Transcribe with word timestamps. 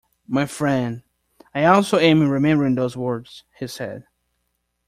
"My 0.27 0.47
friend, 0.47 1.03
I 1.53 1.65
also 1.65 1.99
am 1.99 2.27
remembering 2.27 2.73
those 2.73 2.97
words," 2.97 3.43
he 3.59 3.67
said. 3.67 4.05